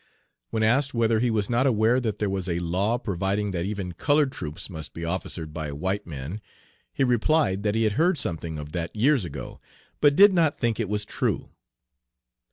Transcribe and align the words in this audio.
When 0.49 0.63
asked 0.63 0.95
whether 0.95 1.19
he 1.19 1.29
was 1.29 1.47
not 1.47 1.67
aware 1.67 1.99
that 1.99 2.17
there 2.17 2.27
was 2.27 2.49
a 2.49 2.57
law 2.57 2.97
providing 2.97 3.51
that 3.51 3.67
even 3.67 3.91
colored 3.91 4.31
troops 4.31 4.67
must 4.67 4.95
be 4.95 5.05
officered 5.05 5.53
by 5.53 5.71
white 5.71 6.07
men, 6.07 6.41
he 6.91 7.03
replied 7.03 7.61
that 7.61 7.75
he 7.75 7.83
had 7.83 7.93
heard 8.01 8.17
something 8.17 8.57
of 8.57 8.71
that 8.71 8.95
years 8.95 9.25
ago, 9.25 9.61
but 9.99 10.15
did 10.15 10.33
not 10.33 10.57
think 10.57 10.79
it 10.79 10.89
was 10.89 11.05
true. 11.05 11.49